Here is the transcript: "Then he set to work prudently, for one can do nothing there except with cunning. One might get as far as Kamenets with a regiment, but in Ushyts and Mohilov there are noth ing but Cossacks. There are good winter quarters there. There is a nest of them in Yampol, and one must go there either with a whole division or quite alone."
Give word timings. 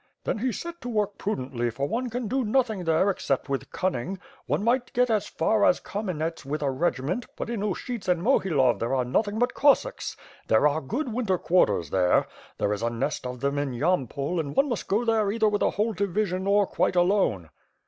"Then 0.23 0.39
he 0.39 0.51
set 0.51 0.81
to 0.81 0.89
work 0.89 1.19
prudently, 1.19 1.69
for 1.69 1.87
one 1.87 2.09
can 2.09 2.27
do 2.27 2.43
nothing 2.43 2.85
there 2.85 3.11
except 3.11 3.49
with 3.49 3.69
cunning. 3.71 4.17
One 4.47 4.63
might 4.63 4.91
get 4.93 5.11
as 5.11 5.27
far 5.27 5.63
as 5.63 5.79
Kamenets 5.79 6.43
with 6.43 6.63
a 6.63 6.71
regiment, 6.71 7.27
but 7.35 7.51
in 7.51 7.61
Ushyts 7.61 8.07
and 8.07 8.19
Mohilov 8.23 8.79
there 8.79 8.95
are 8.95 9.05
noth 9.05 9.27
ing 9.27 9.37
but 9.37 9.53
Cossacks. 9.53 10.17
There 10.47 10.67
are 10.67 10.81
good 10.81 11.13
winter 11.13 11.37
quarters 11.37 11.91
there. 11.91 12.25
There 12.57 12.73
is 12.73 12.81
a 12.81 12.89
nest 12.89 13.27
of 13.27 13.41
them 13.41 13.59
in 13.59 13.73
Yampol, 13.73 14.39
and 14.39 14.55
one 14.55 14.69
must 14.69 14.87
go 14.87 15.05
there 15.05 15.31
either 15.31 15.47
with 15.47 15.61
a 15.61 15.69
whole 15.69 15.93
division 15.93 16.47
or 16.47 16.65
quite 16.65 16.95
alone." 16.95 17.51